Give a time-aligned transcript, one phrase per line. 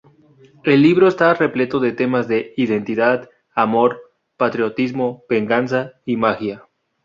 [0.63, 4.01] El libro está repleto de temas de identidad, amor,
[4.35, 6.65] patriotismo, venganza y magia.